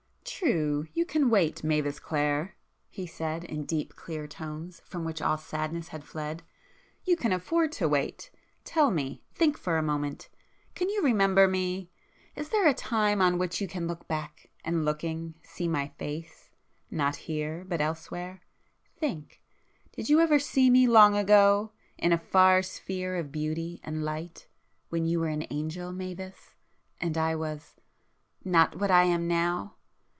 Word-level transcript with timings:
"True,—you 0.23 1.05
can 1.05 1.29
wait, 1.29 1.63
Mavis 1.63 1.99
Clare!" 1.99 2.55
he 2.89 3.05
said 3.05 3.43
in 3.43 3.63
deep 3.65 3.95
clear 3.95 4.25
tones 4.25 4.81
from 4.85 5.05
which 5.05 5.21
all 5.21 5.37
sadness 5.37 5.89
had 5.89 6.03
fled—"You 6.03 7.15
can 7.15 7.31
afford 7.31 7.71
to 7.73 7.87
wait! 7.87 8.31
Tell 8.63 8.89
me,—think 8.89 9.55
for 9.55 9.77
a 9.77 9.83
moment!—can 9.83 10.89
you 10.89 11.03
remember 11.03 11.47
me? 11.47 11.91
Is 12.35 12.49
there 12.49 12.65
a 12.67 12.73
time 12.73 13.21
on 13.21 13.37
which 13.37 13.61
you 13.61 13.67
can 13.67 13.87
look 13.87 14.07
back, 14.07 14.49
and 14.65 14.83
looking, 14.83 15.35
see 15.43 15.67
my 15.67 15.89
face, 15.99 16.49
not 16.89 17.15
here 17.17 17.63
but 17.67 17.79
elsewhere? 17.81 18.41
Think! 18.97 19.41
[p 19.95 20.01
349] 20.03 20.03
Did 20.03 20.09
you 20.09 20.19
ever 20.21 20.39
see 20.39 20.69
me 20.71 20.87
long 20.87 21.15
ago—in 21.15 22.11
a 22.11 22.17
far 22.17 22.63
sphere 22.63 23.15
of 23.15 23.31
beauty 23.31 23.79
and 23.83 24.03
light, 24.03 24.47
when 24.89 25.05
you 25.05 25.19
were 25.19 25.27
an 25.27 25.45
Angel, 25.51 25.91
Mavis,—and 25.91 27.15
I 27.15 27.35
was—not 27.35 28.79
what 28.79 28.89
I 28.89 29.03
am 29.03 29.27
now! 29.27 29.75